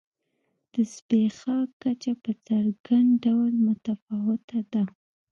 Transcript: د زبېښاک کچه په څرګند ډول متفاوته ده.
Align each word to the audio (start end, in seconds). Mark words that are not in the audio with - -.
د 0.71 0.75
زبېښاک 0.93 1.69
کچه 1.81 2.13
په 2.23 2.31
څرګند 2.47 3.09
ډول 3.25 3.53
متفاوته 3.67 4.59
ده. 4.73 4.83